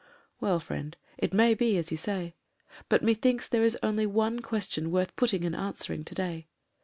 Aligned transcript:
Well, 0.39 0.59
friend, 0.59 0.97
it 1.19 1.31
may 1.31 1.53
be 1.53 1.77
as 1.77 1.91
you 1.91 1.97
say. 1.97 2.33
But 2.89 3.03
methinks 3.03 3.47
there 3.47 3.63
is 3.63 3.77
only 3.83 4.07
one 4.07 4.39
question 4.39 4.89
worth 4.89 5.15
putting 5.15 5.45
and 5.45 5.55
answering 5.55 6.03
to 6.05 6.15
day. 6.15 6.47